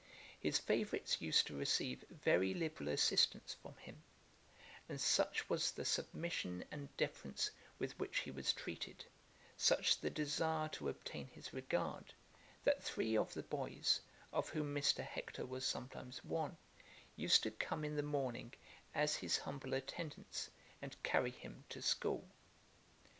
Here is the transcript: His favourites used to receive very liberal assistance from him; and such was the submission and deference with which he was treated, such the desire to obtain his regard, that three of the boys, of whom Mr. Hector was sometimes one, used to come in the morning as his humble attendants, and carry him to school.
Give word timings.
His 0.39 0.57
favourites 0.57 1.21
used 1.21 1.45
to 1.45 1.55
receive 1.55 2.03
very 2.09 2.55
liberal 2.55 2.89
assistance 2.89 3.53
from 3.61 3.75
him; 3.75 4.01
and 4.89 4.99
such 4.99 5.47
was 5.47 5.69
the 5.69 5.85
submission 5.85 6.65
and 6.71 6.89
deference 6.97 7.51
with 7.77 7.99
which 7.99 8.21
he 8.21 8.31
was 8.31 8.51
treated, 8.51 9.05
such 9.57 9.99
the 9.99 10.09
desire 10.09 10.69
to 10.69 10.89
obtain 10.89 11.27
his 11.27 11.53
regard, 11.53 12.15
that 12.63 12.81
three 12.81 13.15
of 13.15 13.35
the 13.35 13.43
boys, 13.43 14.01
of 14.33 14.49
whom 14.49 14.73
Mr. 14.73 15.03
Hector 15.03 15.45
was 15.45 15.67
sometimes 15.67 16.23
one, 16.25 16.57
used 17.15 17.43
to 17.43 17.51
come 17.51 17.85
in 17.85 17.95
the 17.95 18.01
morning 18.01 18.55
as 18.95 19.17
his 19.17 19.37
humble 19.37 19.75
attendants, 19.75 20.49
and 20.81 20.95
carry 21.03 21.29
him 21.29 21.63
to 21.69 21.79
school. 21.79 22.27